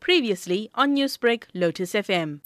[0.00, 2.40] Previously on Newsbreak, Lotus FM.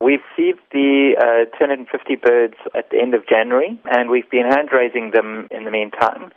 [0.00, 4.70] We've received the uh, 250 birds at the end of January, and we've been hand
[4.72, 6.32] raising them in the meantime.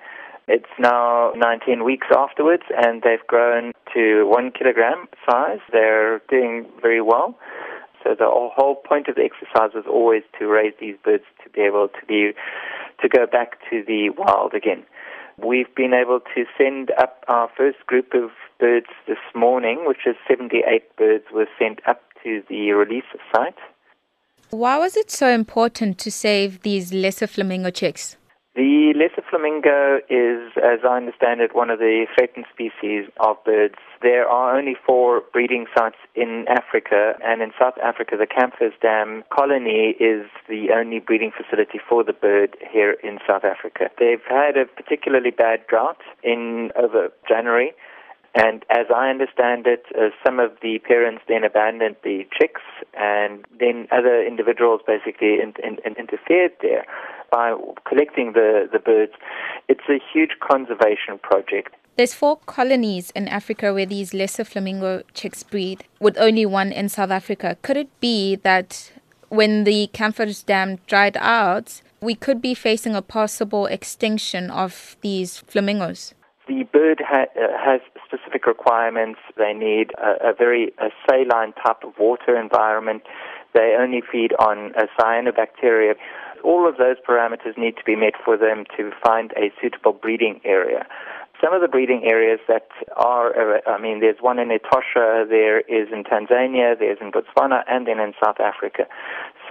[0.47, 5.59] It's now 19 weeks afterwards, and they've grown to one kilogram size.
[5.71, 7.35] They're doing very well.
[8.03, 11.61] So the whole point of the exercise was always to raise these birds to be
[11.61, 12.33] able to be
[13.01, 14.83] to go back to the wild again.
[15.43, 18.29] We've been able to send up our first group of
[18.59, 23.03] birds this morning, which is 78 birds were sent up to the release
[23.33, 23.55] site.
[24.49, 28.15] Why was it so important to save these lesser flamingo chicks?
[28.55, 33.75] The lesser flamingo is, as I understand it, one of the threatened species of birds.
[34.01, 39.25] There are only four breeding sites in Africa, and in South Africa, the Kamfers Dam
[39.29, 43.89] colony is the only breeding facility for the bird here in South Africa.
[43.99, 47.73] They've had a particularly bad drought in over January.
[48.35, 52.61] And as I understand it, uh, some of the parents then abandoned the chicks,
[52.93, 56.85] and then other individuals basically in, in, in interfered there
[57.31, 57.55] by
[57.87, 59.13] collecting the, the birds.
[59.69, 61.75] It's a huge conservation project.
[61.95, 66.89] There's four colonies in Africa where these lesser flamingo chicks breed, with only one in
[66.89, 67.57] South Africa.
[67.61, 68.91] Could it be that
[69.29, 75.39] when the Kamfers Dam dried out, we could be facing a possible extinction of these
[75.39, 76.13] flamingos?
[76.47, 79.19] The bird ha- uh, has specific requirements.
[79.37, 83.03] They need a, a very a saline type of water environment.
[83.53, 85.95] They only feed on cyanobacteria
[86.45, 90.39] all of those parameters need to be met for them to find a suitable breeding
[90.45, 90.85] area.
[91.43, 95.59] Some of the breeding areas that are, uh, I mean, there's one in Etosha, there
[95.61, 98.85] is in Tanzania, there's in Botswana, and then in South Africa.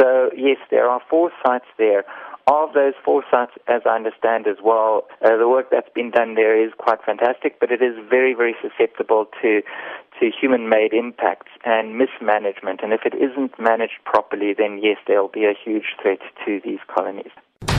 [0.01, 2.05] So, yes, there are four sites there.
[2.47, 6.35] Of those four sites, as I understand as well, uh, the work that's been done
[6.35, 9.63] there is quite fantastic, but it is very, very susceptible to
[10.21, 12.81] to human-made impacts and mismanagement.
[12.85, 16.61] And if it isn't managed properly, then yes, there will be a huge threat to
[16.65, 17.33] these colonies.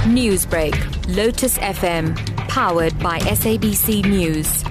[0.06, 0.76] Newsbreak,
[1.16, 2.16] Lotus FM,
[2.50, 4.64] powered by SABC News.